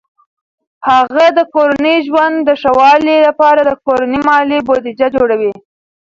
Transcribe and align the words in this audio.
هغه 0.89 1.25
د 1.37 1.39
کورني 1.53 1.95
ژوند 2.07 2.35
د 2.47 2.49
ښه 2.61 2.71
والي 2.79 3.17
لپاره 3.27 3.61
د 3.63 3.71
کورني 3.85 4.19
مالي 4.29 4.59
بودیجه 4.67 5.07
جوړوي. 5.15 5.53